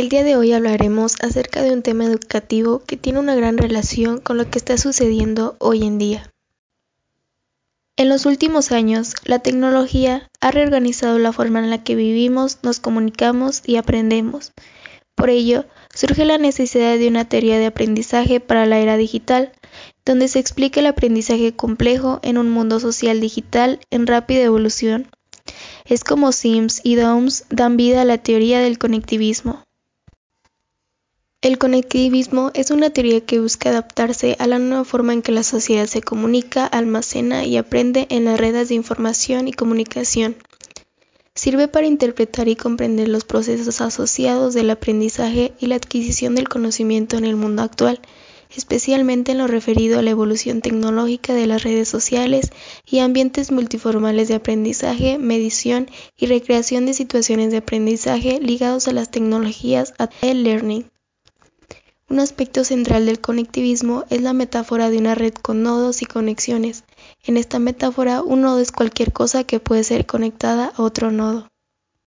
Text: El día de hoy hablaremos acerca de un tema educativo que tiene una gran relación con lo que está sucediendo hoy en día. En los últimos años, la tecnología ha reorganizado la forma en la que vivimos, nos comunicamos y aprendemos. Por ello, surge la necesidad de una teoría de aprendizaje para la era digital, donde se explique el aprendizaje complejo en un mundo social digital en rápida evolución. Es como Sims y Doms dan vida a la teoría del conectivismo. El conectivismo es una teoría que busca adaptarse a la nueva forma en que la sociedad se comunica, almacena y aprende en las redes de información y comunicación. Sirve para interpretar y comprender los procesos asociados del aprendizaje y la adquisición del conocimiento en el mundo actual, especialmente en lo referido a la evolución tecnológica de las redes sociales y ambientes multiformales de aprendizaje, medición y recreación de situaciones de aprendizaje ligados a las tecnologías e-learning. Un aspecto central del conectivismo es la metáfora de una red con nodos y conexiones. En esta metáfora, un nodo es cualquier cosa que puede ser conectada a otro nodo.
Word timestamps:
El 0.00 0.08
día 0.08 0.24
de 0.24 0.34
hoy 0.34 0.54
hablaremos 0.54 1.16
acerca 1.20 1.62
de 1.62 1.74
un 1.74 1.82
tema 1.82 2.06
educativo 2.06 2.82
que 2.86 2.96
tiene 2.96 3.18
una 3.18 3.34
gran 3.34 3.58
relación 3.58 4.18
con 4.18 4.38
lo 4.38 4.50
que 4.50 4.56
está 4.56 4.78
sucediendo 4.78 5.56
hoy 5.58 5.84
en 5.84 5.98
día. 5.98 6.32
En 7.98 8.08
los 8.08 8.24
últimos 8.24 8.72
años, 8.72 9.12
la 9.26 9.40
tecnología 9.40 10.30
ha 10.40 10.52
reorganizado 10.52 11.18
la 11.18 11.34
forma 11.34 11.58
en 11.58 11.68
la 11.68 11.84
que 11.84 11.96
vivimos, 11.96 12.60
nos 12.62 12.80
comunicamos 12.80 13.60
y 13.66 13.76
aprendemos. 13.76 14.52
Por 15.14 15.28
ello, 15.28 15.66
surge 15.94 16.24
la 16.24 16.38
necesidad 16.38 16.96
de 16.96 17.06
una 17.06 17.28
teoría 17.28 17.58
de 17.58 17.66
aprendizaje 17.66 18.40
para 18.40 18.64
la 18.64 18.78
era 18.78 18.96
digital, 18.96 19.52
donde 20.06 20.28
se 20.28 20.38
explique 20.38 20.80
el 20.80 20.86
aprendizaje 20.86 21.54
complejo 21.54 22.20
en 22.22 22.38
un 22.38 22.48
mundo 22.48 22.80
social 22.80 23.20
digital 23.20 23.80
en 23.90 24.06
rápida 24.06 24.44
evolución. 24.44 25.10
Es 25.84 26.04
como 26.04 26.32
Sims 26.32 26.80
y 26.84 26.94
Doms 26.94 27.44
dan 27.50 27.76
vida 27.76 28.00
a 28.00 28.06
la 28.06 28.16
teoría 28.16 28.60
del 28.60 28.78
conectivismo. 28.78 29.62
El 31.42 31.56
conectivismo 31.56 32.50
es 32.52 32.70
una 32.70 32.90
teoría 32.90 33.22
que 33.22 33.40
busca 33.40 33.70
adaptarse 33.70 34.36
a 34.38 34.46
la 34.46 34.58
nueva 34.58 34.84
forma 34.84 35.14
en 35.14 35.22
que 35.22 35.32
la 35.32 35.42
sociedad 35.42 35.86
se 35.86 36.02
comunica, 36.02 36.66
almacena 36.66 37.46
y 37.46 37.56
aprende 37.56 38.06
en 38.10 38.26
las 38.26 38.38
redes 38.38 38.68
de 38.68 38.74
información 38.74 39.48
y 39.48 39.54
comunicación. 39.54 40.36
Sirve 41.34 41.66
para 41.66 41.86
interpretar 41.86 42.48
y 42.48 42.56
comprender 42.56 43.08
los 43.08 43.24
procesos 43.24 43.80
asociados 43.80 44.52
del 44.52 44.68
aprendizaje 44.68 45.54
y 45.58 45.68
la 45.68 45.76
adquisición 45.76 46.34
del 46.34 46.46
conocimiento 46.46 47.16
en 47.16 47.24
el 47.24 47.36
mundo 47.36 47.62
actual, 47.62 48.00
especialmente 48.54 49.32
en 49.32 49.38
lo 49.38 49.46
referido 49.46 49.98
a 49.98 50.02
la 50.02 50.10
evolución 50.10 50.60
tecnológica 50.60 51.32
de 51.32 51.46
las 51.46 51.62
redes 51.62 51.88
sociales 51.88 52.50
y 52.84 52.98
ambientes 52.98 53.50
multiformales 53.50 54.28
de 54.28 54.34
aprendizaje, 54.34 55.16
medición 55.18 55.88
y 56.18 56.26
recreación 56.26 56.84
de 56.84 56.92
situaciones 56.92 57.50
de 57.50 57.56
aprendizaje 57.56 58.40
ligados 58.42 58.88
a 58.88 58.92
las 58.92 59.10
tecnologías 59.10 59.94
e-learning. 60.20 60.84
Un 62.10 62.18
aspecto 62.18 62.64
central 62.64 63.06
del 63.06 63.20
conectivismo 63.20 64.04
es 64.10 64.20
la 64.20 64.32
metáfora 64.32 64.90
de 64.90 64.98
una 64.98 65.14
red 65.14 65.32
con 65.32 65.62
nodos 65.62 66.02
y 66.02 66.06
conexiones. 66.06 66.82
En 67.24 67.36
esta 67.36 67.60
metáfora, 67.60 68.20
un 68.20 68.40
nodo 68.40 68.58
es 68.58 68.72
cualquier 68.72 69.12
cosa 69.12 69.44
que 69.44 69.60
puede 69.60 69.84
ser 69.84 70.06
conectada 70.06 70.72
a 70.76 70.82
otro 70.82 71.12
nodo. 71.12 71.49